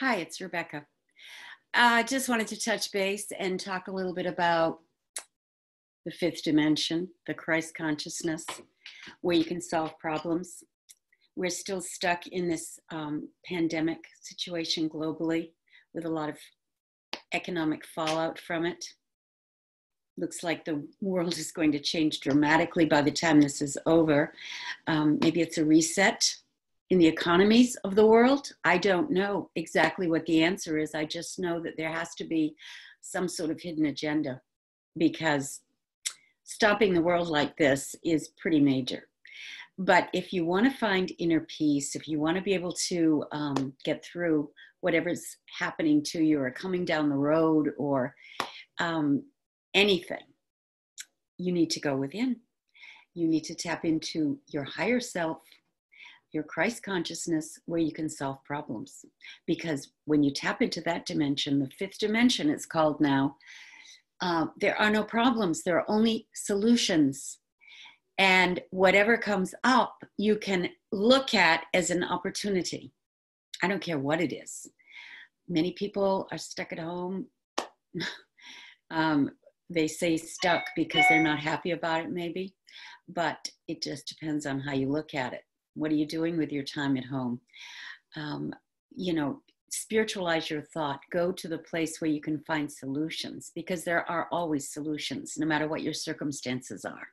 [0.00, 0.86] Hi, it's Rebecca.
[1.74, 4.78] I uh, just wanted to touch base and talk a little bit about
[6.04, 8.46] the fifth dimension, the Christ consciousness,
[9.22, 10.62] where you can solve problems.
[11.34, 15.50] We're still stuck in this um, pandemic situation globally
[15.92, 16.38] with a lot of
[17.34, 18.84] economic fallout from it.
[20.16, 24.32] Looks like the world is going to change dramatically by the time this is over.
[24.86, 26.36] Um, maybe it's a reset
[26.90, 28.50] in the economies of the world?
[28.64, 30.94] I don't know exactly what the answer is.
[30.94, 32.54] I just know that there has to be
[33.00, 34.40] some sort of hidden agenda
[34.96, 35.60] because
[36.44, 39.08] stopping the world like this is pretty major.
[39.78, 43.24] But if you want to find inner peace, if you want to be able to
[43.30, 44.50] um, get through
[44.80, 48.14] whatever's happening to you or coming down the road or
[48.80, 49.22] um,
[49.74, 50.24] anything,
[51.36, 52.36] you need to go within.
[53.14, 55.38] You need to tap into your higher self
[56.32, 59.04] your Christ consciousness where you can solve problems.
[59.46, 63.36] Because when you tap into that dimension, the fifth dimension it's called now,
[64.20, 67.38] uh, there are no problems, there are only solutions.
[68.18, 72.92] And whatever comes up, you can look at as an opportunity.
[73.62, 74.66] I don't care what it is.
[75.48, 77.26] Many people are stuck at home.
[78.90, 79.30] um,
[79.70, 82.54] they say stuck because they're not happy about it, maybe,
[83.08, 85.42] but it just depends on how you look at it.
[85.78, 87.40] What are you doing with your time at home?
[88.16, 88.52] Um,
[88.94, 91.00] you know, spiritualize your thought.
[91.10, 95.46] Go to the place where you can find solutions because there are always solutions, no
[95.46, 97.08] matter what your circumstances are.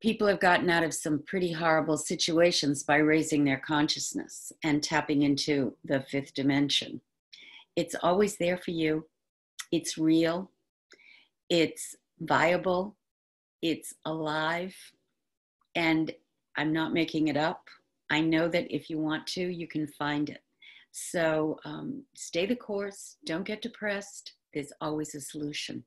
[0.00, 5.22] People have gotten out of some pretty horrible situations by raising their consciousness and tapping
[5.22, 7.00] into the fifth dimension.
[7.76, 9.06] It's always there for you.
[9.70, 10.50] It's real.
[11.48, 12.96] It's viable.
[13.62, 14.74] It's alive.
[15.74, 16.12] And
[16.56, 17.68] I'm not making it up.
[18.10, 20.42] I know that if you want to, you can find it.
[20.90, 24.34] So um, stay the course, don't get depressed.
[24.52, 25.84] There's always a solution.